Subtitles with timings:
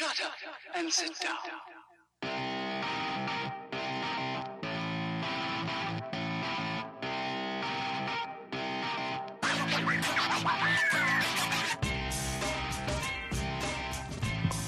[0.00, 1.36] Shut up and sit down.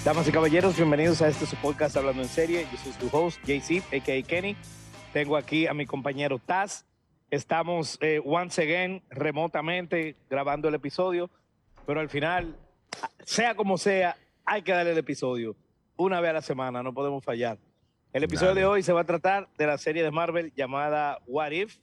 [0.04, 2.66] Damas y caballeros, bienvenidos a este su podcast Hablando en Serie.
[2.70, 4.22] Yo soy su host, JC, a.k.a.
[4.24, 4.54] Kenny.
[5.14, 6.84] Tengo aquí a mi compañero Taz.
[7.30, 11.30] Estamos eh, once again remotamente grabando el episodio,
[11.86, 12.54] pero al final,
[13.24, 14.14] sea como sea,
[14.44, 15.56] hay que darle el episodio
[15.96, 17.58] una vez a la semana, no podemos fallar.
[18.12, 18.60] El episodio Dale.
[18.60, 21.78] de hoy se va a tratar de la serie de Marvel llamada What If,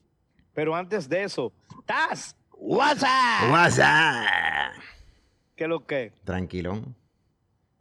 [0.53, 1.51] pero antes de eso,
[1.85, 3.51] Taz, what's up?
[3.51, 4.73] WhatsApp.
[5.55, 6.13] ¿Qué es lo que?
[6.23, 6.81] Tranquilo.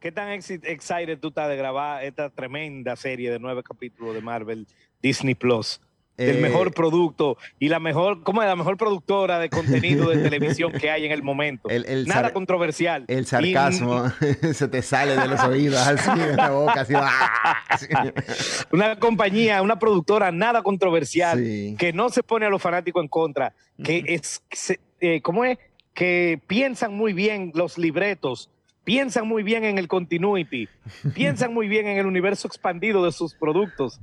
[0.01, 4.67] ¿Qué tan excited tú estás de grabar esta tremenda serie de nueve capítulos de Marvel
[5.03, 5.81] Disney Plus?
[6.19, 8.49] El Eh, mejor producto y la mejor, ¿cómo es?
[8.49, 11.69] La mejor productora de contenido de televisión que hay en el momento.
[11.71, 13.05] El- el Nada controversial.
[13.09, 14.05] El sarcasmo
[14.53, 16.93] se te sale de los oídos, así de la boca, así.
[16.97, 17.57] ¡ah!
[17.69, 17.87] así.
[18.73, 21.77] Una compañía, una productora nada controversial, Sí.
[21.79, 25.59] que no se pone a los fanáticos en contra, que es, se- eh, ¿cómo es?
[25.95, 28.51] Que piensan muy bien los libretos,
[28.85, 30.69] piensan muy bien en el continuity,
[31.15, 34.01] piensan muy bien en el universo expandido de sus productos.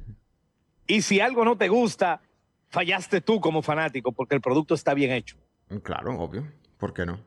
[0.87, 2.21] Y si algo no te gusta,
[2.69, 5.37] fallaste tú como fanático, porque el producto está bien hecho.
[5.83, 6.47] Claro, obvio.
[6.77, 7.19] ¿Por qué no?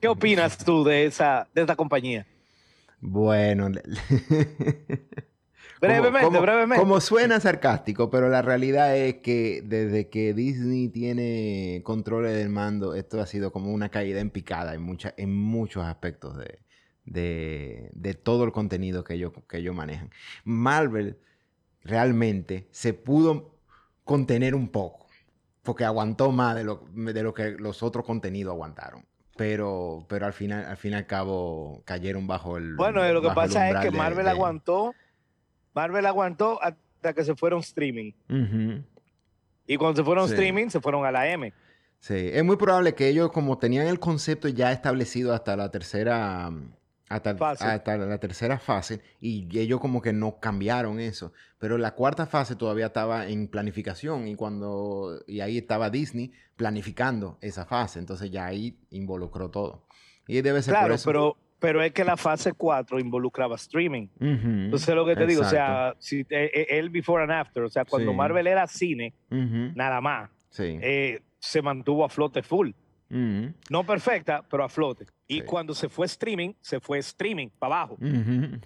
[0.00, 2.26] ¿Qué opinas tú de esa, de esta compañía?
[3.00, 3.70] Bueno.
[5.80, 6.80] Brevemente, como, brevemente.
[6.82, 12.94] Como suena sarcástico, pero la realidad es que desde que Disney tiene controles del mando,
[12.94, 16.60] esto ha sido como una caída en picada en, mucha- en muchos aspectos de,
[17.04, 20.10] de- de todo el contenido que ellos, que ellos manejan.
[20.44, 21.18] Marvel
[21.86, 23.54] realmente se pudo
[24.04, 25.06] contener un poco,
[25.62, 29.04] porque aguantó más de lo, de lo que los otros contenidos aguantaron.
[29.36, 32.74] Pero, pero al final, al fin y al cabo, cayeron bajo el.
[32.76, 34.94] Bueno, eh, lo que pasa es que Marvel de- aguantó,
[35.74, 38.12] Marvel aguantó hasta que se fueron streaming.
[39.66, 40.32] Y cuando se fueron Sí.
[40.34, 41.52] streaming, se fueron a la M.
[41.98, 46.50] Sí, es muy probable que ellos, como tenían el concepto ya establecido hasta la tercera
[47.08, 47.64] hasta, Fase.
[47.64, 51.32] hasta la tercera fase, y ellos como que no cambiaron eso.
[51.58, 57.38] Pero la cuarta fase todavía estaba en planificación, y cuando y ahí estaba Disney planificando
[57.40, 57.98] esa fase.
[57.98, 59.86] Entonces ya ahí involucró todo.
[60.26, 61.08] Y debe ser por Claro, eso.
[61.08, 64.08] pero, pero es que la fase 4 involucraba streaming.
[64.16, 65.54] Ujú, Entonces, lo que te digo, o exacto.
[65.54, 68.16] sea, si, eh, eh, el before and after, o sea, cuando Sí.
[68.16, 70.78] Marvel era cine, Ujú, nada más, Sí.
[70.82, 72.70] eh, se mantuvo a flote full.
[73.10, 75.06] Ujú, No perfecta, pero a flote.
[75.28, 75.42] Y Sí.
[75.42, 77.98] cuando se fue streaming, se fue streaming para abajo.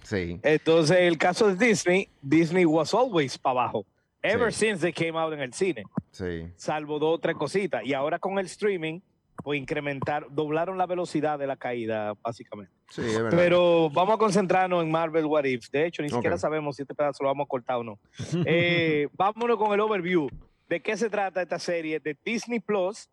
[0.03, 0.39] Sí.
[0.43, 3.85] Entonces, el caso de Disney, Disney was always para abajo.
[4.21, 4.67] Ever Sí.
[4.67, 5.83] since they came out en el cine.
[6.11, 6.45] Sí.
[6.55, 7.83] salvo dos o tres cositas.
[7.85, 8.99] Y ahora con el streaming,
[9.43, 12.71] pues incrementar, doblaron la velocidad de la caída, básicamente.
[12.91, 13.39] Sí, es verdad.
[13.39, 15.71] Pero vamos a concentrarnos en Marvel What If.
[15.71, 17.97] De hecho, ni siquiera sabemos si este pedazo lo vamos a cortar o no.
[18.45, 20.27] Eh, vámonos con el overview.
[20.69, 23.09] ¿De qué se trata esta serie de Disney Plus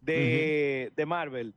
[0.00, 1.54] de, de Marvel?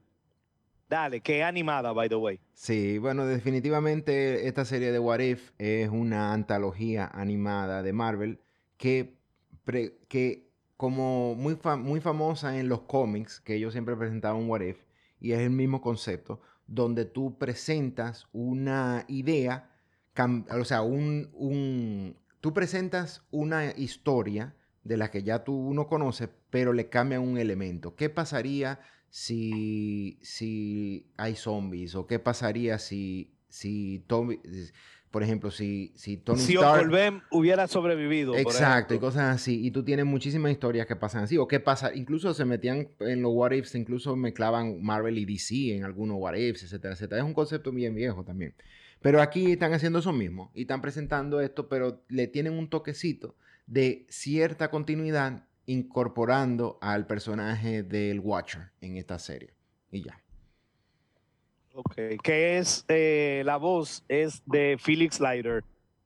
[0.95, 2.39] Dale, que animada, by the way.
[2.53, 8.39] Sí, bueno, definitivamente esta serie de What If es una antología animada de Marvel
[8.77, 9.17] que,
[10.07, 10.47] que
[10.77, 14.85] como muy, muy famosa en los cómics, que ellos siempre presentaban What If,
[15.19, 19.69] y es el mismo concepto, donde tú presentas una idea,
[20.57, 26.29] o sea, un, un- tú presentas una historia de la que ya tú uno conoce,
[26.49, 27.97] pero le cambian un elemento.
[27.97, 28.79] ¿Qué pasaría
[29.15, 31.95] si, si hay zombies?
[31.95, 34.41] ¿O qué pasaría si, si Tommy,
[35.09, 37.23] por ejemplo, si, si Tony si Stark...
[37.31, 38.35] Hubiera sobrevivido.
[38.35, 39.65] Exacto, y cosas así.
[39.65, 41.37] Y tú tienes muchísimas historias que pasan así.
[41.37, 45.77] O qué pasa, incluso se metían en los what ifs, incluso mezclaban Marvel y DC
[45.77, 47.21] en algunos what ifs, etcétera, etcétera.
[47.21, 48.53] Es un concepto bien viejo también.
[49.01, 53.37] Pero aquí están haciendo eso mismo y están presentando esto, pero le tienen un toquecito
[53.65, 59.53] de cierta continuidad incorporando al personaje del Watcher en esta serie.
[59.91, 60.21] Y ya.
[61.73, 65.63] Ok, Que es, eh, la voz es de Felix Leiter.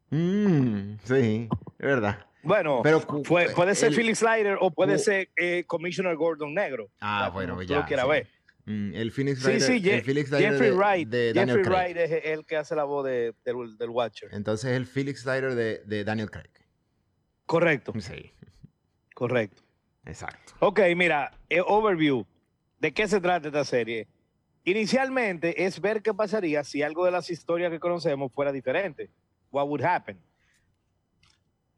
[0.10, 1.48] Mm, sí,
[1.78, 2.26] es verdad.
[2.42, 6.90] Bueno, Pero fue- puede ser el- Felix Leiter o puede ser eh, Commissioner Gordon Negro.
[7.02, 8.12] Ah, bueno, ya, lo quieras sí.
[8.12, 8.28] ver.
[8.66, 11.10] Mm, el Phoenix Sí, Rider, sí, el Je- Felix Rider Jeffrey de, Wright.
[11.10, 11.94] de Daniel Jeffrey Craig.
[11.96, 14.30] Wright es el que hace la voz de- del, del Watcher.
[14.32, 16.50] Entonces el Felix Leiter de, de Daniel Craig.
[17.46, 18.32] Correcto, Sí,
[19.20, 19.62] correcto.
[20.06, 20.54] exacto.
[20.60, 22.26] Ok, mira, eh, overview.
[22.80, 24.08] ¿De qué se trata esta serie?
[24.64, 29.10] Inicialmente es ver qué pasaría si algo de las historias que conocemos fuera diferente.
[29.52, 30.18] What would happen?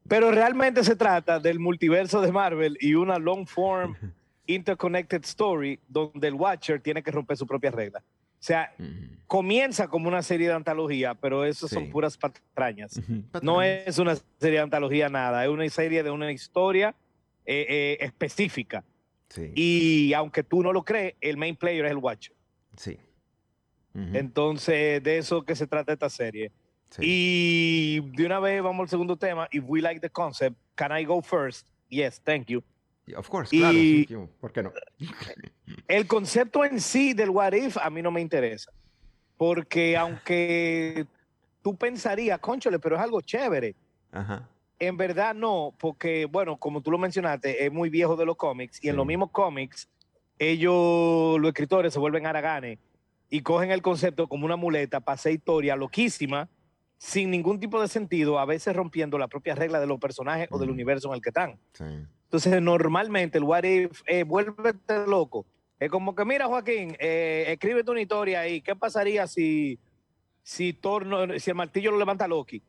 [0.08, 3.94] Pero realmente se trata del multiverso de Marvel y una long form
[4.46, 8.02] interconnected story donde el Watcher tiene que romper su propia regla.
[8.38, 8.88] sea, Ujú.
[9.28, 11.74] comienza como una serie de antología, pero eso Sí.
[11.76, 12.96] son puras patrañas.
[12.96, 13.12] Ujú.
[13.12, 13.82] No Patrañas.
[13.86, 16.92] es una serie de antología nada, es una serie de una historia
[17.46, 18.84] eh, eh, específica.
[19.28, 19.52] Sí.
[19.54, 22.34] Y aunque tú no lo crees, el main player es el Watcher.
[22.76, 22.98] Sí.
[23.94, 26.50] Entonces, de eso que se trata esta serie.
[26.90, 27.02] Sí.
[27.04, 29.48] Y de una vez vamos al segundo tema.
[29.50, 31.66] If we like the concept, can I go first?
[31.88, 32.62] Yes, thank you.
[33.16, 33.76] Of course, claro.
[33.76, 34.06] y-
[34.40, 34.72] ¿Por qué no?
[35.88, 38.70] El concepto en sí del what if a mí no me interesa.
[39.36, 41.06] Porque aunque
[41.62, 43.74] tú pensarías, conchole, pero es algo chévere.
[44.12, 44.48] Ajá.
[44.82, 48.82] En verdad no, porque, bueno, como tú lo mencionaste, es muy viejo de los cómics
[48.82, 48.96] y en Sí.
[48.96, 49.88] los mismos cómics,
[50.40, 52.80] ellos, los escritores, se vuelven haraganes
[53.30, 56.48] y cogen el concepto como una muleta para hacer historia loquísima,
[56.98, 60.58] sin ningún tipo de sentido, a veces rompiendo la propia regla de los personajes o
[60.58, 61.60] del universo en el que están.
[61.74, 61.84] Sí.
[62.24, 65.46] Entonces, normalmente el what if, eh, vuélvete loco.
[65.78, 68.60] Es como que, mira, Joaquín, eh, escríbete una historia ahí.
[68.60, 69.78] ¿Qué pasaría si,
[70.42, 72.60] si, Thor no- si el martillo lo levanta Loki?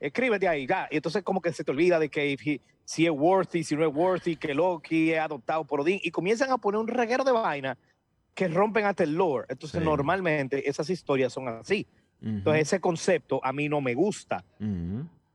[0.00, 0.88] Escríbete ahí, ya.
[0.90, 3.86] Y entonces como que se te olvida de que he- si es worthy, si no
[3.86, 6.00] es worthy, que Loki es adoptado por Odín.
[6.02, 7.76] Y comienzan a poner un reguero de vaina
[8.34, 9.46] que rompen hasta el lore.
[9.48, 9.84] Entonces, Sí.
[9.84, 11.86] normalmente esas historias son así.
[12.22, 14.44] Entonces, ese concepto a mí no me gusta.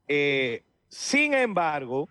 [0.08, 2.08] Eh, sin embargo,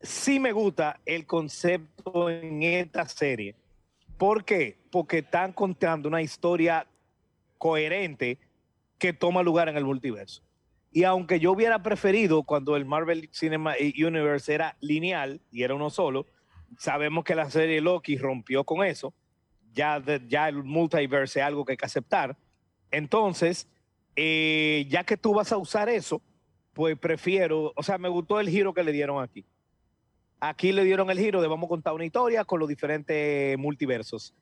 [0.00, 3.54] sí me gusta el concepto en esta serie.
[4.16, 4.78] ¿Por qué?
[4.90, 6.86] Porque están contando una historia
[7.58, 8.38] coherente
[9.00, 10.42] que toma lugar en el multiverso.
[10.92, 15.90] Y aunque yo hubiera preferido cuando el Marvel Cinema Universe era lineal y era uno
[15.90, 16.26] solo,
[16.78, 19.12] sabemos que la serie Loki rompió con eso.
[19.72, 22.36] Ya, de- ya el multiverse es algo que hay que aceptar.
[22.90, 23.68] Entonces,
[24.16, 26.20] eh, ya que tú vas a usar eso,
[26.72, 29.44] pues prefiero, o sea, me gustó el giro que le dieron aquí.
[30.40, 34.34] Aquí le dieron el giro de vamos a contar una historia con los diferentes multiversos,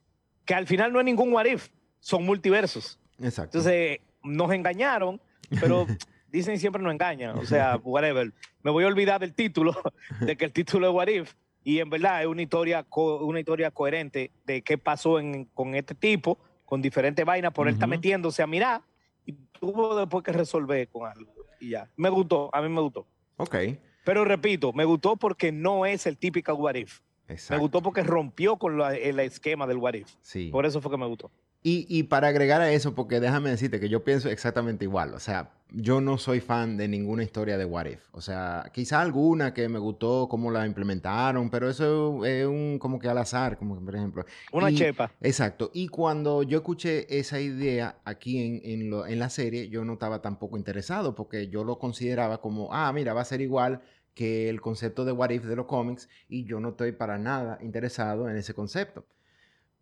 [0.44, 1.68] que al final no es ningún what if,
[2.00, 2.98] son multiversos.
[3.20, 3.58] Exacto.
[3.58, 5.20] Entonces, nos engañaron,
[5.60, 5.86] pero
[6.30, 8.32] Disney siempre nos engaña, o sea, whatever.
[8.62, 9.74] Me voy a olvidar del título,
[10.20, 11.34] de que el título es what if,
[11.64, 15.94] y en verdad es una historia, una historia coherente de qué pasó en- con este
[15.94, 18.82] tipo, con diferentes vainas, por él está metiéndose a mirar,
[19.24, 21.88] y tuvo después que resolver con algo, y ya.
[21.96, 23.06] Me gustó, a mí me gustó.
[23.36, 23.56] ok.
[24.04, 27.00] Pero repito, me gustó porque no es el típico what if.
[27.28, 27.54] Exacto.
[27.56, 30.08] Me gustó porque rompió con la- el esquema del what if.
[30.22, 30.48] Sí.
[30.50, 31.30] Por eso fue que me gustó.
[31.70, 35.12] Y, y para agregar a eso, porque déjame decirte que yo pienso exactamente igual.
[35.12, 38.00] O sea, yo no soy fan de ninguna historia de What If.
[38.12, 42.98] O sea, quizá alguna que me gustó cómo la implementaron, pero eso es un como
[42.98, 44.24] que al azar, como que, por ejemplo.
[44.52, 45.10] Una Y- chepa.
[45.20, 45.70] Exacto.
[45.74, 49.94] Y cuando yo escuché esa idea aquí en, en, lo- en la serie, yo no
[49.94, 53.82] estaba tampoco interesado porque yo lo consideraba como, ah, mira, va a ser igual
[54.14, 57.58] que el concepto de What If de los cómics y yo no estoy para nada
[57.60, 59.04] interesado en ese concepto.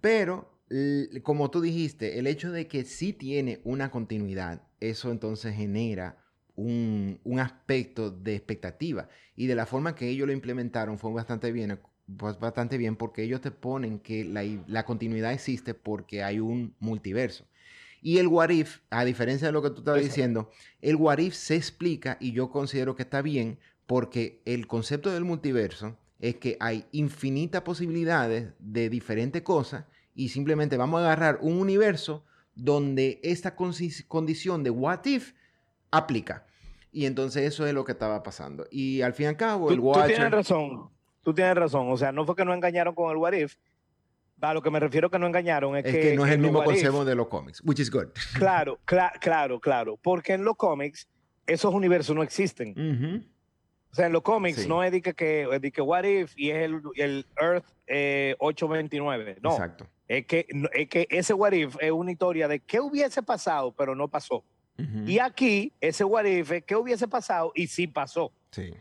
[0.00, 0.50] Pero,
[1.23, 6.19] como tú dijiste, el hecho de que sí tiene una continuidad, eso entonces genera
[6.57, 9.09] un, un aspecto de expectativa.
[9.37, 11.79] Y de la forma que ellos lo implementaron fue bastante bien,
[12.17, 16.75] pues bastante bien porque ellos te ponen que la, la continuidad existe porque hay un
[16.81, 17.45] multiverso.
[18.03, 20.15] Y el what if, a diferencia de lo que tú estabas Exacto.
[20.15, 25.11] diciendo, el what if se explica y yo considero que está bien porque el concepto
[25.12, 29.85] del multiverso es que hay infinitas posibilidades de diferentes cosas
[30.17, 32.25] y simplemente vamos a agarrar un universo
[32.55, 35.35] donde esta condición de what if
[35.93, 36.47] aplica.
[36.90, 38.67] Y entonces eso es lo que estaba pasando.
[38.71, 40.07] Y al fin y al cabo, Tú, el tú Watcher...
[40.07, 40.90] tienes razón.
[41.23, 41.90] Tú tienes razón.
[41.90, 43.57] O sea, no fue que no engañaron con el What If.
[44.40, 46.62] A lo que me refiero que no engañaron es, Es que no es el mismo
[46.64, 48.09] concepto de los cómics, which is good.
[48.35, 49.99] Claro, cla- claro, claro.
[50.02, 51.09] Porque en los cómics
[51.47, 53.26] esos universos no existen.
[53.90, 54.69] O sea, en los cómics Sí.
[54.69, 57.64] no es de que, que, es de que What If y es el, el Earth
[57.87, 59.38] eh, 829.
[59.43, 59.52] No.
[59.52, 59.87] Exacto.
[60.09, 63.95] Es que, es que ese What If es una historia de qué hubiese pasado, pero
[63.95, 64.45] no pasó.
[65.07, 68.31] Y aquí, ese What If es qué hubiese pasado y sí pasó.
[68.51, 68.75] Sí,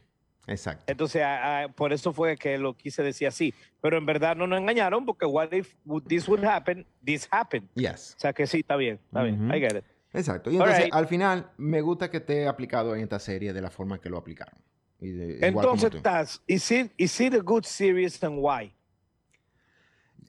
[0.45, 0.83] exacto.
[0.87, 3.53] Entonces, a- a- por eso fue que lo quise decir así.
[3.81, 5.73] Pero en verdad no nos engañaron porque what if
[6.07, 7.69] this would happen, this happened.
[7.75, 8.13] Yes.
[8.17, 9.45] O sea que sí, está bien, está bien.
[9.45, 9.55] Ujú.
[9.55, 9.83] I get it.
[10.13, 10.49] Exacto.
[10.51, 10.93] Y entonces, Alright.
[10.93, 14.17] al final, me gusta que esté aplicado en esta serie de la forma que lo
[14.17, 14.59] aplicaron.
[14.99, 16.01] Y de- Entonces.
[16.01, 18.73] Taz, is it, is it a good series and why?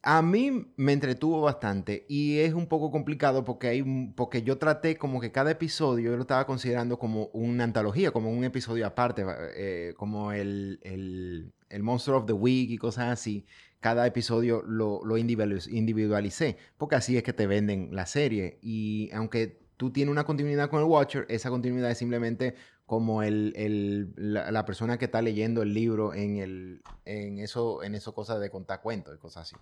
[0.08, 3.82] A mí me entretuvo bastante y es un poco complicado porque hay
[4.14, 8.30] porque yo traté como que cada episodio yo lo estaba considerando como una antología, como
[8.30, 9.25] un episodio aparte,
[9.56, 13.46] eh, como el, el, Monster of the Week y cosas así.
[13.80, 18.58] Cada episodio lo, lo individualicé, porque así es que te venden la serie.
[18.62, 22.54] Y aunque tú tienes una continuidad con el Watcher, esa continuidad es simplemente
[22.86, 27.82] como el, el- la, la persona que está leyendo el libro en, el, en eso,
[27.82, 29.56] en eso cosas de contar cuentos y cosas así.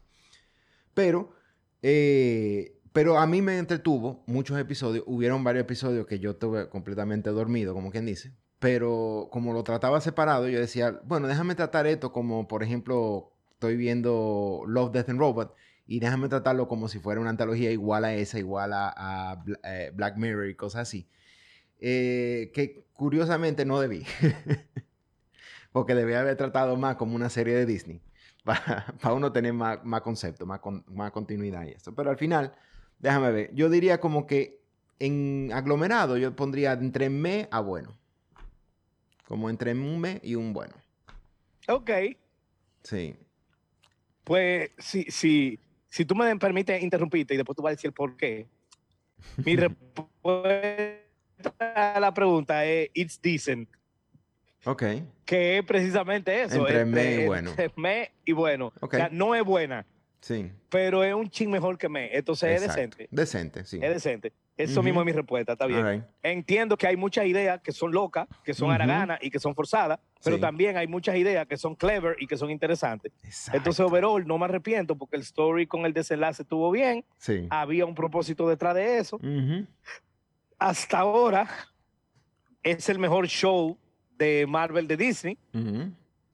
[0.94, 1.34] Pero
[1.82, 5.04] Eh, pero a mí me entretuvo muchos episodios.
[5.08, 8.32] Hubieron varios episodios que yo estuve completamente dormido, como quien dice.
[8.60, 13.76] Pero como lo trataba separado, yo decía, bueno, déjame tratar esto como, por ejemplo, estoy
[13.76, 15.54] viendo Love, Death and Robot
[15.88, 20.16] y déjame tratarlo como si fuera una antología igual a esa, igual a, eh, Black
[20.16, 21.08] Mirror y cosas así.
[21.80, 24.04] Eh, que curiosamente no debí.
[25.72, 28.00] Porque debía haber tratado más como una serie de Disney.
[29.00, 31.94] Para uno tener más, más concepto, más, más continuidad y esto.
[31.94, 32.54] Pero al final,
[32.98, 33.54] déjame ver.
[33.54, 34.60] Yo diría como que
[34.98, 37.98] en aglomerado yo pondría entre me a bueno.
[39.26, 40.74] Como entre un me y un bueno.
[41.68, 41.90] Ok.
[42.82, 43.16] Sí.
[44.22, 45.58] Pues si, si,
[45.88, 48.46] si tú me permites interrumpirte y después tú vas a decir por qué.
[49.44, 51.00] Mi respuesta
[51.58, 53.68] a la pregunta es It's decent.
[54.64, 54.82] Ok.
[55.24, 56.66] Que es precisamente eso.
[56.66, 57.50] Entre, me y bueno.
[57.50, 58.72] Entre me y bueno.
[58.80, 59.86] O sea, no es buena.
[60.20, 60.50] Sí.
[60.70, 62.16] Pero es un ching mejor que me.
[62.16, 63.08] Entonces es decente.
[63.10, 63.78] Decente, sí.
[63.82, 64.32] Es decente.
[64.56, 66.06] Eso mismo es mi respuesta, está bien.
[66.22, 69.98] Entiendo que hay muchas ideas que son locas, que son uh y que son forzadas,
[70.22, 73.12] pero también hay muchas ideas que son clever y que son interesantes.
[73.52, 77.04] Entonces, overall, no me arrepiento porque el story con el desenlace estuvo bien.
[77.18, 77.48] Sí.
[77.50, 79.18] Había un propósito detrás de eso.
[80.58, 81.48] Hasta ahora
[82.62, 83.76] es el mejor show
[84.18, 85.38] de Marvel de Disney.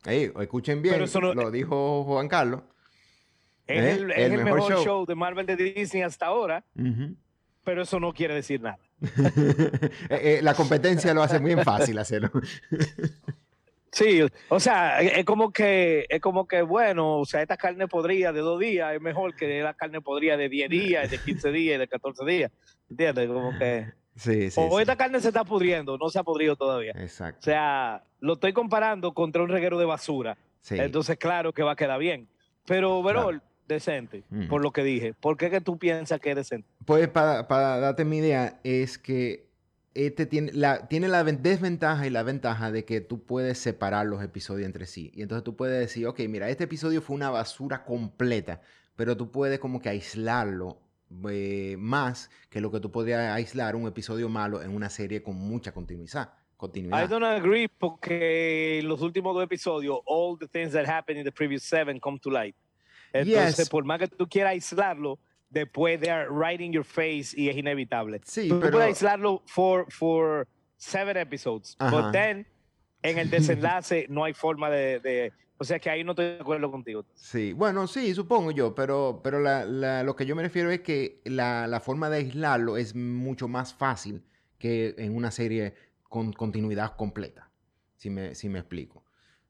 [0.04, 2.62] escuchen bien, lo dijo Juan Carlos.
[3.66, 4.06] Es, ¿Eh?
[4.16, 5.06] el, mejor, show.
[5.06, 6.64] de Marvel de Disney hasta ahora
[7.64, 8.78] pero eso no quiere decir nada.
[10.10, 12.30] Eh, eh, la competencia lo hace muy fácil hacerlo.
[13.92, 18.32] Sí, o sea, es como que, es como que, bueno, o sea, esta carne podría
[18.32, 21.80] de dos días es mejor que la carne podría de 10 días, de 15 días,
[21.80, 22.52] de 14 días.
[22.88, 23.26] ¿Entiendes?
[23.26, 23.88] Como que.
[24.20, 24.60] Sí, sí.
[24.62, 26.92] O esta carne se está pudriendo, no se ha pudrido todavía.
[26.92, 27.40] Exacto.
[27.40, 30.36] O sea, lo estoy comparando contra un reguero de basura.
[30.60, 30.76] Sí.
[30.78, 32.28] Entonces, claro que va a quedar bien.
[32.66, 35.14] Pero, Verol, decente, por lo que dije.
[35.14, 36.68] ¿Por qué que tú piensas que es decente?
[36.84, 39.48] Pues para, darte mi idea, es que
[39.94, 44.22] este tiene la, tiene la desventaja y la ventaja de que tú puedes separar los
[44.22, 45.10] episodios entre sí.
[45.14, 48.60] Y entonces tú puedes decir, ok, mira, este episodio fue una basura completa,
[48.96, 50.78] pero tú puedes como que aislarlo
[51.30, 55.36] eh, más que lo que tú podrías aislar un episodio malo en una serie con
[55.36, 56.32] mucha continuidad.
[56.56, 57.04] Continuidad.
[57.04, 61.32] I don't agree porque los últimos dos episodios, all the things that happened in the
[61.32, 62.54] previous seven come to light.
[63.12, 65.18] Entonces, por más que tú quieras aislarlo,
[65.50, 68.20] después de right in your face y es inevitable.
[68.24, 68.72] Sí, tú pero...
[68.72, 72.46] puedes aislarlo for, for seven episodes, pero then
[73.02, 76.70] en el desenlace no hay forma de, O sea que ahí no estoy de acuerdo
[76.70, 77.04] contigo.
[77.14, 81.20] Sí, bueno, sí, supongo yo, pero, pero la, lo que yo me refiero es que
[81.24, 84.24] la, la, forma de aislarlo es mucho más fácil
[84.58, 85.74] que en una serie
[86.04, 87.50] con continuidad completa,
[87.96, 89.04] si me, si me explico.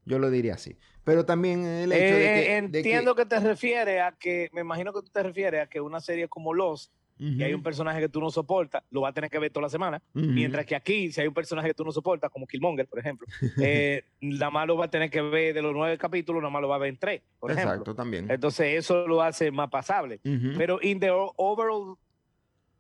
[0.05, 0.77] Yo lo diría así.
[1.05, 2.43] Pero también el hecho de que...
[2.43, 5.81] Eh, entiendo que, te refieres a que, me imagino que tú te refieres a que
[5.81, 9.13] una serie como Lost, y hay un personaje que tú no soportas, lo vas a
[9.13, 10.03] tener que ver toda la semana.
[10.15, 13.27] Mientras que aquí, si hay un personaje que tú no soportas, como Killmonger, por ejemplo,
[13.63, 16.63] eh, nada más lo va a tener que ver de los nueve capítulos, nada más
[16.63, 18.31] lo va a ver en tres, por Exacto, también.
[18.31, 20.21] Entonces, eso lo hace más pasable.
[20.57, 21.99] Pero in the overall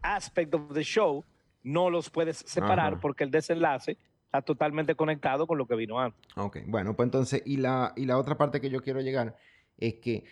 [0.01, 1.23] aspect of the show,
[1.63, 6.21] no los puedes separar porque el desenlace está totalmente conectado con lo que vino antes.
[6.37, 9.37] Ok, bueno, pues entonces, y la, y la otra parte que yo quiero llegar
[9.77, 10.25] es que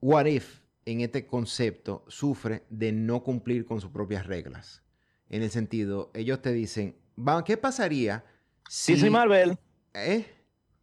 [0.00, 4.82] What If en este concepto sufre de no cumplir con sus propias reglas.
[5.28, 6.96] En el sentido, ellos te dicen,
[7.44, 8.24] ¿qué pasaría
[8.68, 8.94] si...
[8.94, 9.58] Disney Marvel.
[9.94, 10.26] ¿Eh?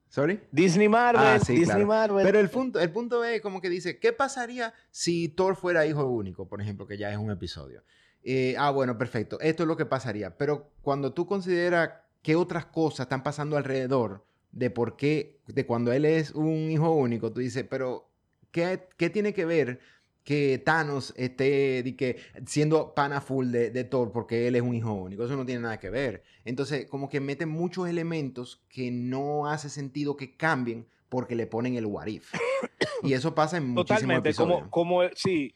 [0.09, 0.39] ¿Sorry?
[0.51, 2.25] Disney Marvel, ah, Disney Marvel.
[2.25, 6.05] Pero el punto, el punto es como que dice, ¿qué pasaría si Thor fuera hijo
[6.05, 7.83] único, por ejemplo, que ya es un episodio?
[8.23, 9.39] Eh, ah, bueno, perfecto.
[9.41, 10.37] Esto es lo que pasaría.
[10.37, 15.91] Pero cuando tú consideras qué otras cosas están pasando alrededor de por qué, de cuando
[15.91, 18.09] él es un hijo único, tú dices, pero
[18.51, 19.79] ¿qué, qué tiene que ver
[20.23, 24.93] que Thanos esté que, siendo pana full de, de, Thor porque él es un hijo
[24.93, 25.23] único?
[25.23, 26.23] Eso no tiene nada que ver.
[26.45, 31.75] Entonces, como que meten muchos elementos que no hace sentido que cambien porque le ponen
[31.75, 32.33] el what if.
[33.03, 34.67] Y eso pasa en muchísimos episodios.
[34.69, 35.53] Como, como, sí,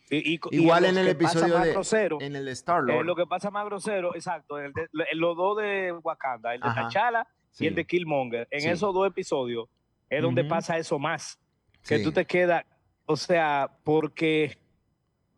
[0.52, 3.04] Igual en el episodio de grosero, en el Star Lord.
[3.04, 4.72] lo que pasa más grosero, exacto, en,
[5.14, 7.26] los dos de Wakanda, el de T'Challa
[7.58, 8.48] y el de Killmonger.
[8.52, 9.68] En esos dos episodios
[10.08, 11.40] es donde pasa eso más.
[11.88, 12.64] Que tú te quedas,
[13.12, 14.58] o sea, porque,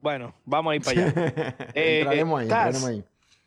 [0.02, 1.56] bueno, vamos a ir para allá.
[1.74, 3.04] eh, entraremos ahí, entraremos ahí.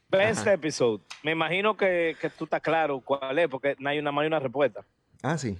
[0.08, 1.02] Best episode.
[1.22, 4.26] Me imagino que, que, tú estás claro cuál es, porque no hay una, no hay
[4.26, 4.84] una respuesta.
[5.22, 5.58] Ah, sí.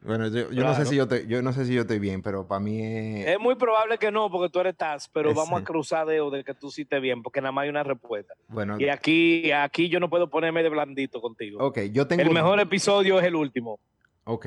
[0.00, 2.46] Bueno, yo, no sé si yo, te, yo no sé si yo estoy bien, pero
[2.46, 3.26] para mí es...
[3.26, 6.44] Es muy probable que no, porque tú eres Taz, pero vamos a cruzar de, de
[6.44, 8.34] que tú sí estés bien, porque nada más hay una respuesta.
[8.48, 8.78] Bueno.
[8.78, 11.58] Y aquí, aquí yo no puedo ponerme de blandito contigo.
[11.64, 12.22] Ok, yo tengo...
[12.22, 13.80] El mejor episodio es el último.
[14.24, 14.46] Ok.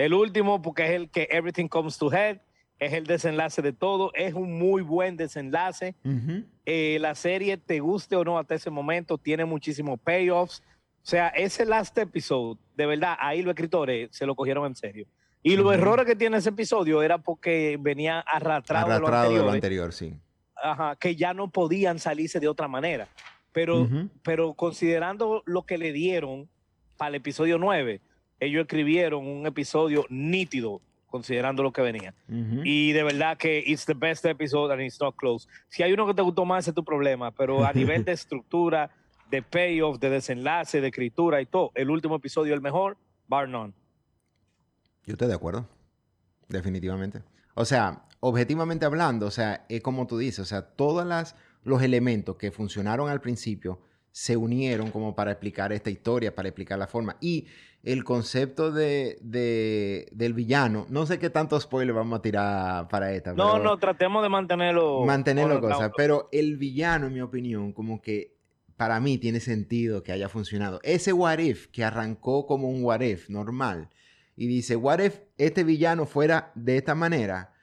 [0.00, 2.38] El último porque es el que Everything Comes to Head
[2.78, 5.94] es el desenlace de todo, es un muy buen desenlace.
[6.02, 6.44] Ujú.
[6.64, 10.62] Eh, la serie, te guste o no hasta ese momento, tiene muchísimos payoffs.
[11.02, 15.06] O sea, ese last episode, de verdad, ahí los escritores se lo cogieron en serio.
[15.42, 15.74] Y los Ujú.
[15.74, 19.92] errores que tiene ese episodio era porque venía arrastrado, de lo Arrastrado de lo anterior,
[19.92, 20.14] sí.
[20.56, 23.06] ajá, que ya no podían salirse de otra manera.
[23.52, 24.08] Pero, Ujú.
[24.22, 26.48] pero considerando lo que le dieron
[26.96, 28.00] para el episodio 9,
[28.40, 32.14] ellos escribieron un episodio nítido, considerando lo que venía.
[32.28, 35.46] Y de verdad que it's the best episode and it's not close.
[35.68, 38.12] Si hay uno que te gustó más, ese es tu problema, pero a nivel de
[38.12, 38.90] estructura,
[39.30, 42.96] de payoff, de desenlace, de escritura y todo, el último episodio es el mejor,
[43.28, 43.72] bar none.
[45.04, 45.66] Yo estoy de acuerdo.
[46.48, 47.22] Definitivamente.
[47.54, 51.82] O sea, objetivamente hablando, o sea, es como tú dices, o sea, todos las, los
[51.82, 53.80] elementos que funcionaron al principio
[54.12, 57.16] se unieron como para explicar esta historia, para explicar la forma.
[57.20, 57.46] Y
[57.82, 63.12] el concepto de, de- del villano, no sé qué tanto spoiler vamos a tirar para
[63.14, 63.32] esta.
[63.32, 65.04] No, pero- no, tratemos de mantenerlo.
[65.06, 65.90] mantenerlo cosas.
[65.96, 68.34] Pero el villano, en mi opinión, como que
[68.76, 70.80] para mí tiene sentido que haya funcionado.
[70.82, 73.88] Ese what if que arrancó como un what if normal
[74.36, 77.54] y dice, what if este villano fuera de esta manera,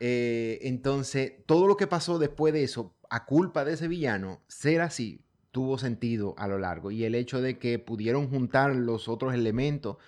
[0.00, 4.80] Eh, entonces todo lo que pasó después de eso, a culpa de ese villano, ser
[4.80, 5.23] así,
[5.54, 6.90] tuvo sentido a lo largo.
[6.90, 9.98] Y el hecho de que pudieron juntar los otros elementos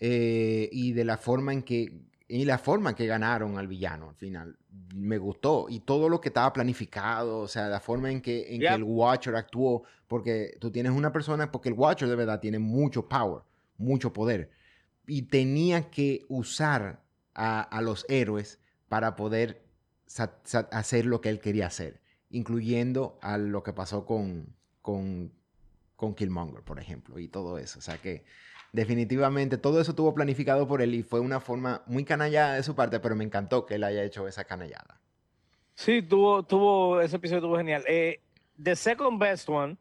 [0.00, 4.16] eh, y de la forma en que y la forma que ganaron al villano al
[4.16, 4.58] final
[4.94, 8.60] me gustó y todo lo que estaba planificado o sea la forma en que en
[8.60, 12.58] que el Watcher actuó porque tú tienes una persona porque el Watcher de verdad tiene
[12.58, 13.44] mucho power
[13.78, 14.50] mucho poder
[15.06, 17.00] y tenía que usar
[17.34, 19.62] a, a los héroes para poder
[20.70, 24.57] hacer lo que él quería hacer incluyendo a lo que pasó con
[24.88, 25.30] con
[25.96, 28.24] con Killmonger por ejemplo y todo eso o sea que
[28.72, 32.74] definitivamente todo eso estuvo planificado por él y fue una forma muy canallada de su
[32.74, 35.00] parte, pero me encantó que él haya hecho esa canallada.
[35.74, 37.84] Sí, tuvo, tuvo, ese episodio estuvo genial.
[37.86, 38.20] Eh,
[38.62, 39.76] the second best one,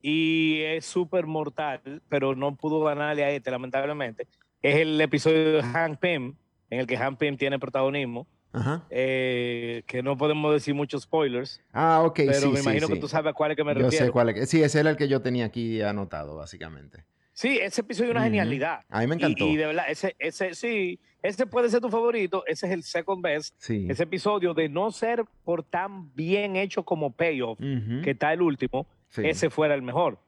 [0.00, 4.26] y es súper mortal, pero no pudo ganarle a este, lamentablemente,
[4.62, 6.34] es el episodio de Hank Pym,
[6.70, 8.84] en el que Hank Pym tiene protagonismo, Ajá.
[8.90, 12.92] eh, que no podemos decir muchos spoilers, Ah, ok, pero sí, me imagino sí.
[12.94, 14.06] que tú sabes a cuál es que me Yo refiero.
[14.06, 14.48] sé cuál es.
[14.50, 17.04] Sí, ese era el que yo tenía aquí anotado, básicamente.
[17.32, 18.26] Sí, ese episodio es una Ujú.
[18.30, 18.80] genialidad.
[18.90, 19.46] A mí me encantó.
[19.46, 23.22] Y, de verdad, ese, ese, sí, ese puede ser tu favorito, ese es el second
[23.22, 23.86] best, Sí.
[23.88, 28.42] ese episodio de no ser por tan bien hecho como payoff, Ujú, que está el
[28.42, 28.86] último,
[29.16, 30.18] ese fuera el mejor.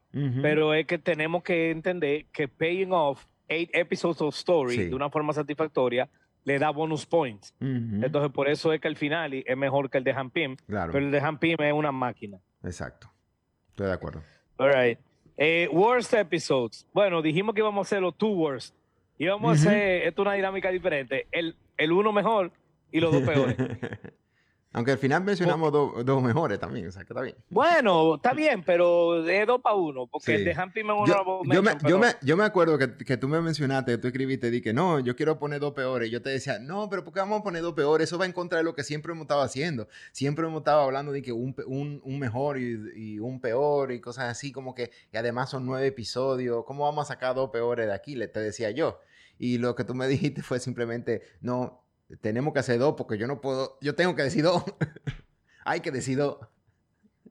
[0.42, 5.08] Pero es que tenemos que entender que paying off eight episodes of story de una
[5.10, 6.08] forma satisfactoria
[6.44, 7.54] le da bonus points.
[7.60, 10.56] Entonces, por eso es que el final es mejor que el de Hampim.
[10.66, 12.38] Claro, Pero el de Hampim es una máquina.
[12.64, 13.08] exacto.
[13.70, 14.22] Estoy de acuerdo.
[14.58, 14.98] All right.
[15.36, 16.86] Eh, worst episodes.
[16.92, 18.74] Bueno, dijimos que íbamos a hacer los two worst.
[19.18, 21.26] Y vamos a hacer, esto es una dinámica diferente.
[21.32, 22.50] El, el uno mejor
[22.90, 23.56] y los dos peores.
[24.74, 27.36] Aunque al final mencionamos do- dos mejores también, o sea, que está bien.
[27.50, 30.06] bueno, está bien, pero de dos para uno.
[30.06, 30.32] Porque Sí.
[30.32, 32.96] el de Hampim es Yo, yo me, mention, yo, pero- me, yo me acuerdo que,
[32.96, 36.10] que tú me mencionaste, tú escribiste, di que no, yo quiero poner dos peores.
[36.10, 38.08] Yo te decía, no, pero ¿por qué vamos a poner dos peores?
[38.08, 39.88] Eso va en contra de lo que siempre hemos estado haciendo.
[40.12, 44.00] Siempre hemos estado hablando de que un, un, un mejor y, y un peor y
[44.00, 47.86] cosas así, como que, y además son nueve episodios, ¿cómo vamos a sacar dos peores
[47.86, 48.14] de aquí?
[48.16, 49.00] Le te decía yo.
[49.38, 50.06] Y lo que tú me
[50.36, 51.81] dijiste fue simplemente, no,
[52.20, 54.64] tenemos que hacer dos porque yo no puedo, yo tengo que decir dos.
[55.64, 56.38] Hay que decir dos.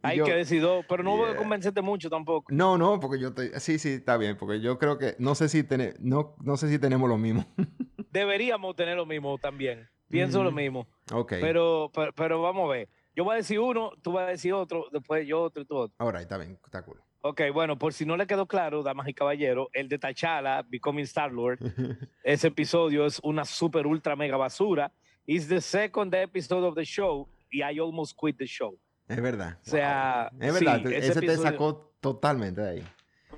[0.03, 2.51] Hay yo- que decir dos, pero no voy a convencerte mucho tampoco.
[2.51, 3.51] no, no, porque yo estoy...
[3.59, 5.15] Sí, sí, está bien, porque yo creo que...
[5.19, 7.45] No sé si, tene- no, no sé si tenemos lo mismo.
[8.11, 9.87] Deberíamos tener lo mismo también.
[10.09, 10.55] Pienso lo Mm.
[10.55, 10.87] mismo.
[11.13, 11.33] ok.
[11.39, 12.89] Pero, pero, pero vamos a ver.
[13.15, 15.75] Yo voy a decir uno, tú vas a decir otro, después yo otro y tú
[15.77, 15.95] otro.
[15.99, 16.99] Ahora, está bien, está cool.
[17.23, 21.03] Ok, bueno, por si no le quedó claro, damas y caballeros, el de T'Challa, Becoming
[21.03, 21.59] Star-Lord,
[22.23, 24.91] ese episodio es una super ultra mega basura.
[25.27, 28.75] It's the second episode of the show y I almost quit the show.
[29.07, 29.57] es verdad.
[29.65, 30.41] O sea, Wow.
[30.41, 32.83] Es verdad, sí, ese ese, te sacó totalmente de ahí.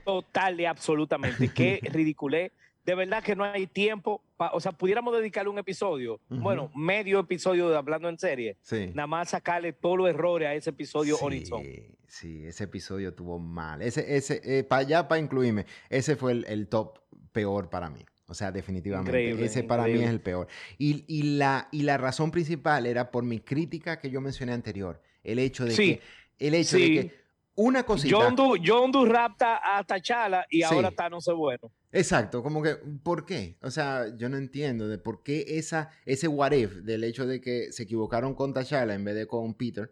[0.06, 1.52] Total y absolutamente.
[1.54, 2.52] Qué ridiculez.
[2.86, 4.22] De verdad que no hay tiempo.
[4.36, 6.42] pa- o sea, pudiéramos dedicarle un episodio, Ujú.
[6.42, 8.92] bueno, medio episodio de Hablando en Serie, Sí.
[8.94, 11.64] nada más sacarle todos los errores a ese episodio on its own.
[11.64, 13.82] sí, sí, ese episodio estuvo mal.
[13.82, 17.00] Ese, ese, para allá, para incluirme, ese fue el, el top
[17.32, 18.04] peor para mí.
[18.28, 19.12] O sea, definitivamente.
[19.12, 20.08] Increíble, ese para mí increíble.
[20.08, 20.48] es el peor.
[20.78, 25.02] Y, y la, y la razón principal era por mi crítica que yo mencioné anterior.
[25.24, 26.02] El hecho de Sí, que.
[26.48, 26.96] El hecho sí.
[26.96, 27.16] de que
[27.56, 28.16] una cosita.
[28.18, 30.64] John Doe, John Doe rapta a T'Challa y Sí.
[30.64, 31.70] ahora está no sé bueno.
[31.94, 33.56] Exacto, como que, ¿por qué?
[33.62, 37.40] O sea, yo no entiendo de por qué esa, ese what if del hecho de
[37.40, 39.92] que se equivocaron con T'Challa en vez de con Peter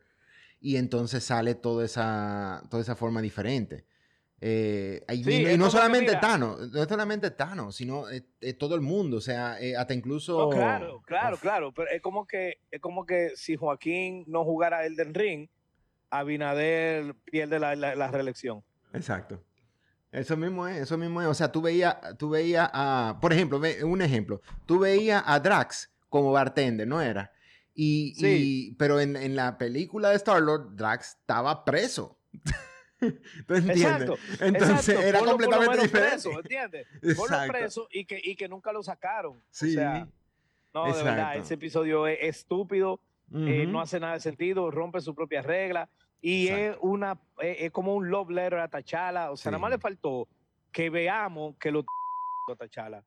[0.59, 3.85] y entonces sale toda esa, toda esa forma diferente.
[4.43, 8.73] Eh, y, Sí, y es no solamente Thanos, no solamente Thanos, sino eh, eh, todo
[8.73, 10.39] el mundo, o sea, eh, hasta incluso...
[10.39, 11.71] No, claro, claro, Uf, claro.
[11.71, 15.47] Pero es como que es como que si Joaquín no jugara Elden Ring,
[16.09, 18.63] Abinader pierde la, la- la reelección.
[18.93, 19.43] Exacto.
[20.11, 21.27] Eso mismo es, eso mismo es.
[21.27, 25.89] O sea, tú veías, tú veías a, por ejemplo, un ejemplo, tú veías a Drax
[26.09, 27.31] como bartender, ¿no era?
[27.73, 28.27] Y, Sí.
[28.27, 32.17] y- pero en, en la película de Star-Lord, Drax estaba preso.
[32.99, 33.77] ¿Tú entiendes?
[33.81, 34.17] Exacto.
[34.41, 35.01] Entonces exacto.
[35.01, 36.11] era completamente menos diferente.
[36.21, 36.87] Preso, ¿entiendes?
[37.01, 37.51] Exacto.
[37.53, 39.41] preso y que, y que nunca lo sacaron.
[39.49, 39.71] Sí.
[39.71, 40.07] O sea,
[40.73, 41.39] no, de verdad, Exacto.
[41.41, 42.99] ese episodio es estúpido,
[43.33, 43.71] eh, Ujú.
[43.71, 45.89] no hace nada de sentido, rompe su propia regla
[46.21, 49.31] y es una es, como un love letter a Tachala.
[49.31, 49.53] O sea, Sí.
[49.53, 50.27] nada más le faltó
[50.71, 51.83] que veamos que lo
[52.51, 53.03] a Tachala.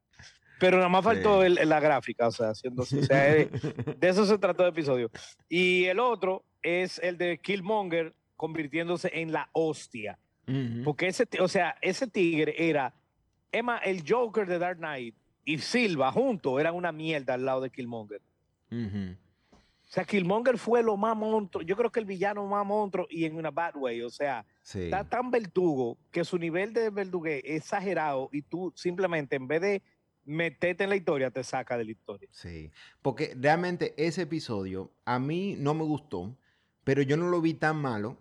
[0.61, 1.47] Pero nada más faltó Sí.
[1.59, 3.51] el- la gráfica, o sea, haciendo o sea, es-
[4.01, 5.11] de eso se trató el episodio.
[5.49, 10.19] Y el otro es el de Killmonger convirtiéndose en la hostia.
[10.47, 10.83] Ujú.
[10.85, 12.95] Porque ese, o sea, ese tigre era,
[13.53, 17.71] Emma, el Joker de Dark Knight y Silva juntos eran una mierda al lado de
[17.71, 18.21] Killmonger.
[18.71, 19.17] Ujú.
[19.89, 23.25] O sea, Killmonger fue lo más monstruo, yo creo que el villano más monstruo y
[23.27, 24.85] en una bad way, o sea, Sí.
[24.85, 29.61] está tan verdugo que su nivel de verduguez es exagerado y tú simplemente en vez
[29.61, 29.83] de
[30.25, 32.29] meterte en la historia, te saca de la historia.
[32.33, 32.71] Sí,
[33.03, 36.35] porque realmente ese episodio a mí no me gustó,
[36.83, 38.17] pero yo no lo vi tan malo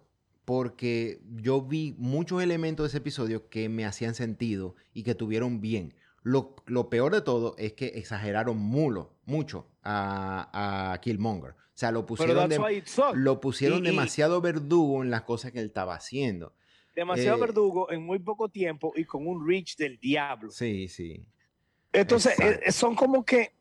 [0.45, 5.61] porque yo vi muchos elementos de ese episodio que me hacían sentido y que tuvieron
[5.61, 5.93] bien.
[6.23, 11.51] Lo, lo peor de todo es que exageraron mulo, mucho a, a Killmonger.
[11.51, 12.83] O sea, lo pusieron, de-
[13.15, 16.53] lo pusieron Y- demasiado verdugo en las cosas que él estaba haciendo.
[16.95, 20.51] Demasiado eh, verdugo en muy poco tiempo y con un reach del diablo.
[20.51, 21.25] Sí, sí.
[21.91, 23.51] Entonces, eh, son como que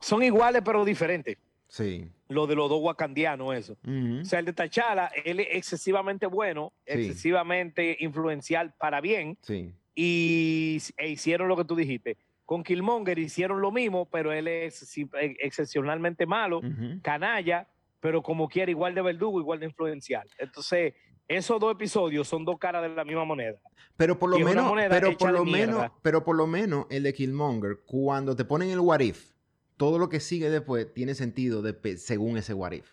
[0.00, 1.36] son iguales pero diferentes.
[1.68, 2.10] Sí.
[2.28, 3.76] Lo de los dos wakandianos, eso.
[4.20, 6.92] O sea, el de T'Challa, él es excesivamente bueno, Sí.
[6.92, 9.72] excesivamente influencial para bien, Sí.
[10.02, 12.16] Y e hicieron lo que tú dijiste.
[12.46, 16.62] Con Killmonger hicieron lo mismo, pero él es eh, excepcionalmente malo,
[17.02, 17.68] canalla,
[18.00, 20.26] pero como quiera, igual de verdugo, igual de influencial.
[20.38, 20.94] Entonces,
[21.28, 23.58] esos dos episodios son dos caras de la misma moneda.
[23.98, 25.92] Pero por lo Y menos, pero por lo menos, mierda.
[26.00, 29.32] pero por lo menos el de Killmonger, cuando te ponen el what if,
[29.76, 32.90] todo lo que sigue después tiene sentido de según ese what if.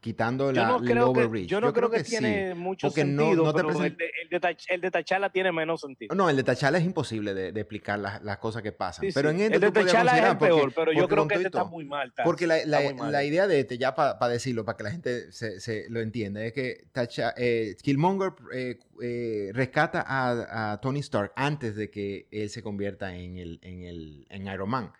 [0.00, 1.46] Quitando Yo la, no el creo que, overreach.
[1.46, 4.10] yo no creo que, tiene mucho porque no- sentido, no te pero present- el, de,
[4.22, 6.14] el, de Tach- el de T'Challa tiene menos sentido.
[6.14, 9.04] No, el de T'Challa es imposible de, de explicar las, las cosas que pasan.
[9.04, 9.34] Sí, pero sí.
[9.36, 11.64] en este el de T'Challa es el porque- peor, pero yo creo que este está
[11.64, 12.14] muy mal.
[12.24, 13.12] Porque la, la- muy mal.
[13.12, 16.42] la idea de este, ya para decirlo, para que la gente se, se lo entienda,
[16.46, 22.26] es que T'Cha- eh, Killmonger eh, eh, rescata a, a Tony Stark antes de que
[22.30, 24.92] él se convierta en, el, en, el, en Iron Man.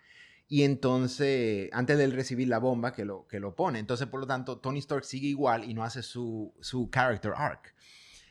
[0.51, 3.79] Y entonces, antes de él recibir la bomba que lo, que lo pone.
[3.79, 7.73] Entonces, por lo tanto, Tony Stark sigue igual y no hace su, su character arc.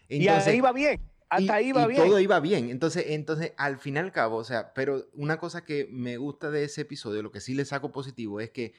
[0.07, 1.01] y ahí va bien.
[1.31, 1.95] Hasta ahí y bien.
[1.95, 2.69] todo iba bien.
[2.69, 6.51] Entonces, entonces, al fin y al cabo, o sea, pero una cosa que me gusta
[6.51, 8.75] de ese episodio, lo que sí le saco positivo, es que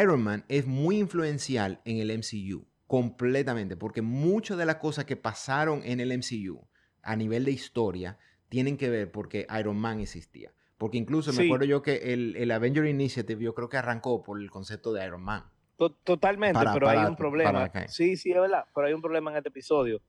[0.00, 5.16] Iron Man es muy influencial en el MCU, completamente, porque muchas de las cosas que
[5.16, 6.66] pasaron en el MCU
[7.02, 10.54] a nivel de historia tienen que ver porque Iron Man existía.
[10.80, 11.44] Porque incluso me Sí.
[11.44, 15.04] acuerdo yo que el, el Avenger Initiative yo creo que arrancó por el concepto de
[15.04, 15.44] Iron Man.
[15.76, 17.70] To- Totalmente, Para- pero para- hay un problema.
[17.86, 20.00] Sí, sí, es verdad, pero hay un problema en este episodio.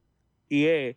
[0.48, 0.96] Y es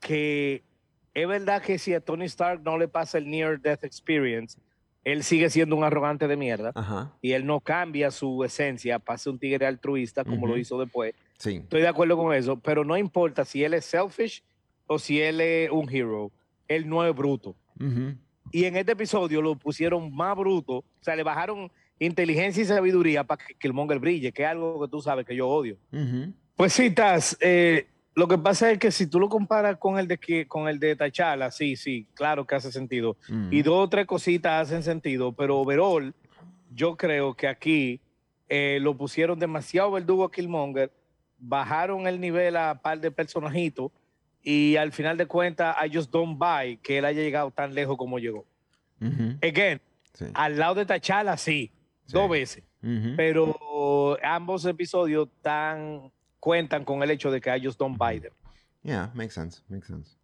[0.00, 0.64] que
[1.12, 4.58] es verdad que si a Tony Stark no le pasa el Near Death Experience,
[5.04, 7.12] él sigue siendo un arrogante de mierda Ajá.
[7.20, 10.60] y él no cambia su esencia ser un tigre altruista como lo Ujú.
[10.62, 11.14] hizo después.
[11.38, 11.56] Sí.
[11.56, 14.42] Estoy de acuerdo con eso, pero no importa si él es selfish
[14.86, 16.32] o si él es un hero,
[16.66, 17.54] él no es bruto.
[17.78, 18.16] Ujú.
[18.50, 23.24] Y en este episodio lo pusieron más bruto, o sea, le bajaron inteligencia y sabiduría
[23.24, 25.76] para que, que el Monger brille, que es algo que tú sabes que yo odio.
[26.54, 30.08] Pues sí, Taz, eh, lo que pasa es que si tú lo comparas con el
[30.08, 33.16] de con el de Tachala, sí, sí, claro que hace sentido.
[33.28, 33.48] Ujú.
[33.50, 36.14] Y dos o tres cositas hacen sentido, pero overall,
[36.74, 38.00] yo creo que aquí
[38.48, 40.90] eh, lo pusieron demasiado verdugo a Killmonger,
[41.38, 43.90] bajaron el nivel a par de personajitos
[44.48, 47.96] y al final de cuentas, I just don't buy que él haya llegado tan lejos
[47.96, 48.44] como llegó.
[49.42, 49.80] Again,
[50.14, 50.26] Sí.
[50.34, 51.72] al lado de Tachala, sí,
[52.06, 52.12] Sí.
[52.12, 52.62] dos veces
[53.16, 58.32] pero ambos episodios tan cuentan con el hecho de que I just don't buy them.
[58.84, 60.16] Yeah, makes sense, makes sense.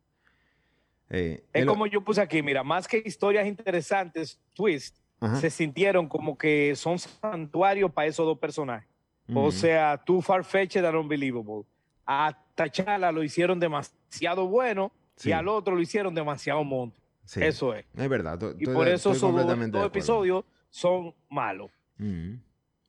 [1.10, 5.36] Eh, Es como yo puse aquí, mira, más que historias interesantes, twist, Ajá.
[5.36, 8.88] se sintieron como que son santuarios para esos dos personajes.
[9.34, 11.64] O sea, too far-fetched and unbelievable.
[12.06, 15.28] A T'Challa lo hicieron demasiado bueno Sí.
[15.28, 16.96] y al otro lo hicieron demasiado monto.
[17.24, 17.84] Sí, Eso es.
[17.94, 18.38] Es verdad.
[18.58, 19.32] Y por eso esos
[19.70, 21.70] dos, episodios son malos.
[21.98, 22.38] Ujú.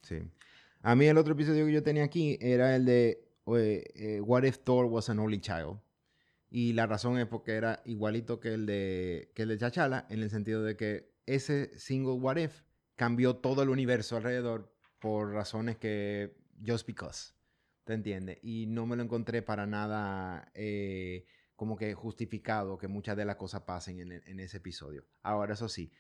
[0.02, 0.20] Sí.
[0.82, 3.24] A mí el otro episodio que yo tenía aquí era el de
[3.56, 5.80] eh, eh, What if Thor was an only child.
[6.50, 10.22] Y la razón es porque era igualito que el de, que el de Chachala, en
[10.22, 12.62] el sentido de que ese single What If
[12.96, 17.34] cambió todo el universo alrededor por razones que just because,
[17.84, 18.40] ¿te entiendes?
[18.42, 23.36] Y no me lo encontré para nada eh, como que justificado que muchas de las
[23.36, 25.06] cosas pasen en, en, ese episodio.
[25.22, 25.92] Ahora, eso sí,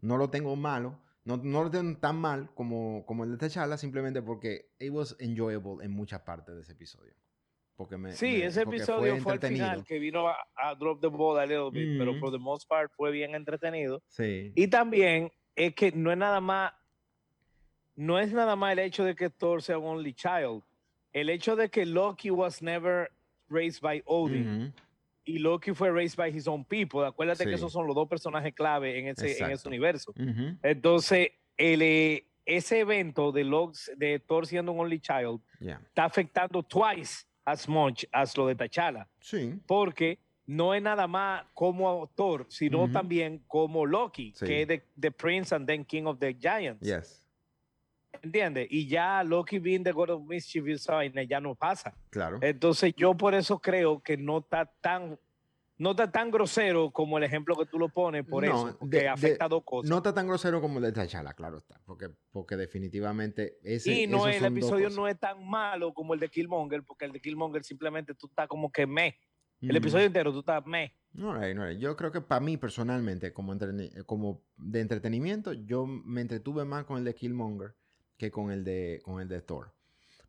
[0.00, 3.76] no lo tengo malo, no, no lo tengo tan mal como, como el de T'Challa,
[3.76, 7.14] simplemente porque it was enjoyable en muchas partes de ese episodio.
[7.76, 11.08] Porque me, sí, me, ese episodio fue, al final que vino a, a, drop the
[11.08, 11.98] ball a little bit, mm -hmm.
[11.98, 14.02] pero for the most part fue bien entretenido.
[14.08, 14.52] Sí.
[14.54, 16.72] Y también es que no es nada más,
[17.96, 20.62] no es nada más el hecho de que Thor sea un only child,
[21.12, 23.10] el hecho de que Loki was never
[23.48, 24.72] raised by Odin.
[25.24, 27.06] Y Loki fue raised by his own people.
[27.06, 27.48] Acuérdate sí.
[27.48, 30.12] que esos son los dos personajes clave en ese, en ese universo.
[30.62, 35.80] Entonces, el, eh, ese evento de, Logs, de Thor siendo un only child yeah.
[35.86, 39.06] está afectando twice as much as lo de T'Challa.
[39.20, 39.54] Sí.
[39.66, 42.92] Porque no es nada más como Thor, sino uh -huh.
[42.92, 44.44] también como Loki, sí.
[44.44, 46.82] que es the, the, Prince and then King of the Giants.
[46.82, 47.21] Yes.
[48.20, 48.68] ¿Entiendes?
[48.70, 50.64] Y ya Loki being the God of Mischief
[51.28, 51.94] ya no pasa.
[52.10, 52.38] Claro.
[52.42, 55.18] Entonces yo por eso creo que no está tan
[55.82, 59.08] no está tan grosero como el ejemplo que tú lo pones, por no, eso, de,
[59.08, 59.90] afecta de, dos cosas.
[59.90, 64.06] No está tan grosero como el de T'Challa, claro está, porque, porque definitivamente ese Y
[64.06, 67.64] no, el episodio no es tan malo como el de Killmonger, porque el de Killmonger
[67.64, 69.16] simplemente tú estás como que me.
[69.60, 69.76] El mm.
[69.76, 70.94] episodio entero tú estás me.
[71.14, 71.78] No, right, no, right.
[71.80, 76.84] Yo creo que para mí personalmente, como, entre, como de entretenimiento, yo me entretuve más
[76.84, 77.74] con el de Killmonger
[78.22, 79.72] que con el de, con el de Thor.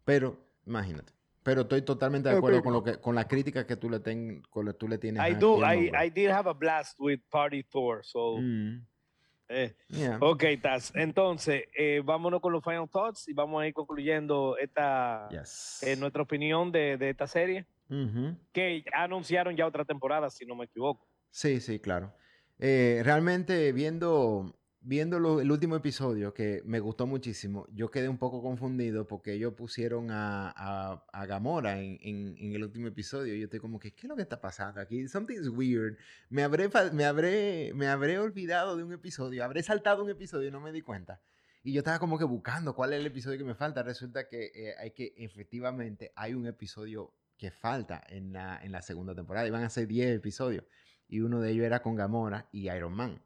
[0.04, 1.14] Pero, imagínate.
[1.44, 4.42] Pero estoy totalmente de acuerdo con lo que con la crítica que tú le ten,
[4.50, 5.22] con lo, tú le tienes.
[5.30, 5.60] I do.
[5.60, 8.04] I, I did have a blast with Party Thor.
[8.04, 8.38] So.
[8.38, 8.84] Mm.
[9.50, 9.76] Eh.
[9.90, 10.18] Yeah.
[10.22, 10.92] Ok, Taz.
[10.96, 15.84] Entonces, eh, vámonos con los final thoughts y vamos a ir concluyendo esta yes.
[15.84, 17.68] eh, nuestra opinión de, de esta serie.
[18.54, 21.08] Que anunciaron ya otra temporada, si no me equivoco.
[21.30, 22.12] Sí, sí, claro.
[22.58, 28.18] Eh, realmente viendo viendo lo, el último episodio, que me gustó muchísimo, yo quedé un
[28.18, 30.50] poco confundido porque ellos pusieron a,
[31.12, 33.34] a, Gamora en, en, en, el último episodio.
[33.34, 35.08] Y yo estoy como que, ¿qué es lo que está pasando aquí?
[35.08, 35.98] Something's weird.
[36.30, 40.52] Me habré, me, habré, me habré olvidado de un episodio, habré saltado un episodio y
[40.52, 41.22] no me di cuenta.
[41.64, 43.84] Y yo estaba como que buscando cuál es el episodio que me falta.
[43.84, 48.82] Resulta que eh, hay que, efectivamente, hay un episodio que falta en la, en la
[48.82, 49.48] segunda temporada.
[49.48, 50.66] Iban a ser 10 episodios.
[51.08, 53.22] Y uno de ellos era con Gamora y Iron Man.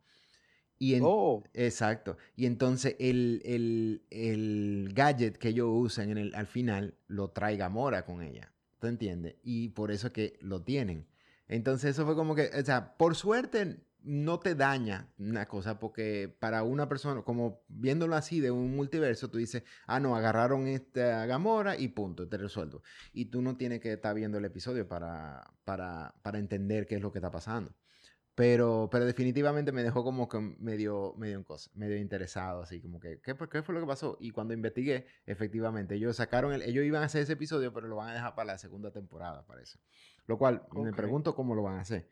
[0.79, 1.43] Y en, oh.
[1.53, 2.17] Exacto.
[2.35, 7.57] Y entonces el, el, el, gadget que ellos usan en el, al final lo trae
[7.57, 8.53] Gamora con ella.
[8.79, 9.35] ¿Te entiendes?
[9.43, 11.07] Y por eso que lo tienen.
[11.47, 16.33] Entonces eso fue como que, o sea, por suerte no te daña una cosa porque
[16.39, 21.25] para una persona, como viéndolo así de un multiverso, tú dices, ah, no, agarraron esta
[21.25, 22.83] Gamora y punto, te resuelvo.
[23.11, 27.01] Y tú no tienes que estar viendo el episodio para, para, para entender qué es
[27.01, 27.73] lo que está pasando.
[28.37, 32.99] Pero, pero definitivamente me dejó como que medio, medio en cosa, medio interesado, así como
[32.99, 34.15] que, ¿qué, ¿qué, fue lo que pasó?
[34.19, 37.95] Y cuando investigué, efectivamente, ellos sacaron, el, ellos iban a hacer ese episodio, pero lo
[37.95, 39.79] van a dejar para la segunda temporada, parece.
[40.27, 40.83] Lo cual, okay.
[40.83, 42.07] me pregunto cómo lo van a hacer.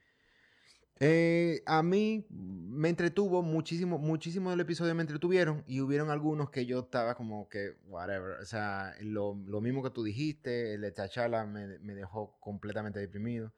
[1.00, 6.66] Eh, a mí me entretuvo muchísimo, muchísimo del episodio me entretuvieron y hubieron algunos que
[6.66, 10.92] yo estaba como que, whatever, o sea, lo, lo mismo que tú dijiste, el de
[10.92, 13.54] T'Challa me, me dejó completamente deprimido.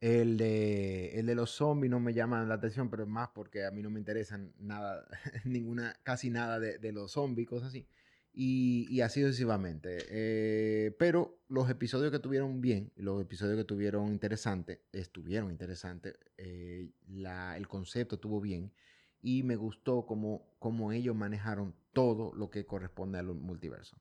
[0.00, 3.64] El de, el de los zombies no me llama la atención, pero es más porque
[3.64, 5.06] a mí no me interesan nada,
[5.44, 7.86] ninguna, casi nada de, de los zombies, cosas así.
[8.32, 9.98] Y, y así sucesivamente.
[10.10, 16.16] Eh, pero los episodios que tuvieron bien, los episodios que tuvieron interesantes, estuvieron interesantes.
[16.36, 18.72] Eh, la, el concepto estuvo bien.
[19.20, 23.96] Y me gustó cómo, cómo ellos manejaron todo lo que corresponde al multiverso.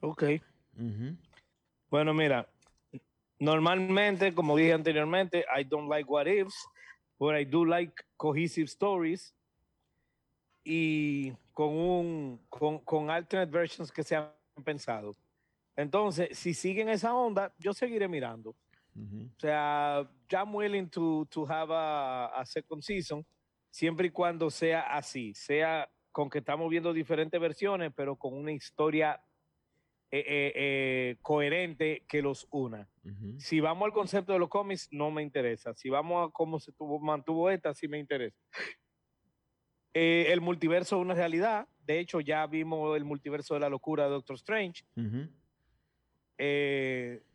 [0.00, 0.24] Ok.
[0.76, 1.16] Uh -huh.
[1.90, 2.51] Bueno, mira,
[3.42, 6.54] normalmente, como dije anteriormente, I don't like what ifs,
[7.18, 9.34] but I do like cohesive stories
[10.64, 14.30] y con un con, con alternate versions que se han
[14.64, 15.16] pensado.
[15.74, 18.50] Entonces, si siguen esa onda, yo seguiré mirando.
[18.94, 19.26] Uh -huh.
[19.26, 23.26] O sea, I'm willing to, to have a, a second season,
[23.70, 28.52] siempre y cuando sea así, sea con que estamos viendo diferentes versiones, pero con una
[28.52, 29.20] historia
[30.14, 32.86] eh, eh, eh, coherente que los una.
[33.02, 33.40] Uh -huh.
[33.40, 35.72] Si vamos al concepto de los cómics, no me interesa.
[35.72, 38.36] Si vamos a cómo se tuvo, mantuvo esta, sí me interesa.
[39.94, 41.66] Eh, el multiverso es una realidad.
[41.86, 45.28] De hecho, ya vimos el multiverso de la locura de Doctor Strange, uh -huh.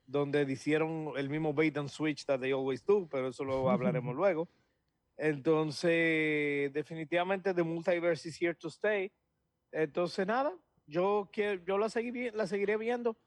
[0.06, 4.16] donde hicieron el mismo bait and switch that they always do, pero eso lo hablaremos
[4.16, 4.48] luego.
[5.18, 9.12] Entonces, definitivamente The Multiverse is here to stay.
[9.72, 10.54] Entonces, nada,
[10.88, 13.18] yo, quiero, yo la, seguir, la seguiré viendo.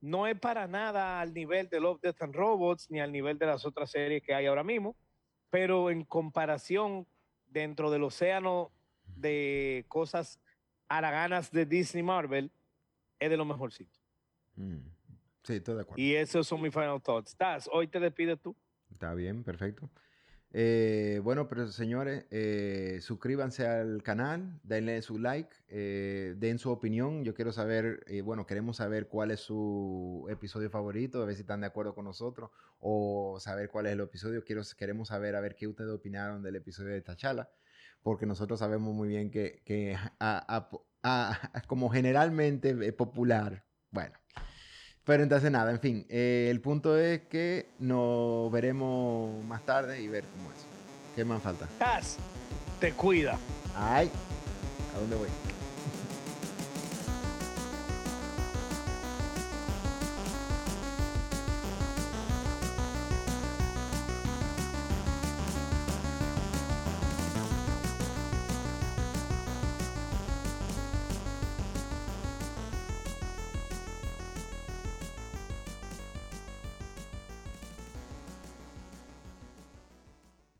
[0.00, 3.46] no es para nada al nivel de Love, Death and Robots ni al nivel de
[3.46, 4.96] las otras series que hay ahora mismo,
[5.50, 7.06] pero en comparación
[7.46, 8.72] dentro del océano
[9.16, 10.40] de cosas
[10.88, 12.50] haraganas de Disney Marvel,
[13.18, 13.98] es de lo mejorcito.
[14.56, 14.78] Mm.
[15.42, 16.02] Sí, estoy de acuerdo.
[16.02, 17.36] Y esos son mis final thoughts.
[17.36, 18.56] Taz, hoy te despides tú.
[18.90, 19.88] Está bien, perfecto.
[20.52, 27.24] Eh, bueno, pero señores, eh, suscríbanse al canal, denle su like, eh, den su opinión.
[27.24, 31.42] Yo quiero saber, eh, bueno, queremos saber cuál es su episodio favorito, a ver si
[31.42, 34.42] están de acuerdo con nosotros, o saber cuál es el episodio.
[34.44, 37.48] Quiero, queremos saber, a ver qué ustedes opinaron del episodio de Tachala,
[38.02, 40.70] porque nosotros sabemos muy bien que, que a- a-
[41.04, 44.14] a- como generalmente es popular, bueno.
[45.04, 50.08] Pero entonces nada, en fin, eh, el punto es que nos veremos más tarde y
[50.08, 50.58] ver cómo es.
[51.16, 51.66] ¿Qué más falta?
[51.78, 52.16] Taz,
[52.78, 53.38] te cuida.
[53.74, 54.10] Ay,
[54.94, 55.28] ¿a dónde voy?